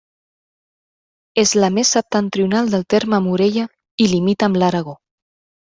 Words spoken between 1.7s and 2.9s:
més septentrional del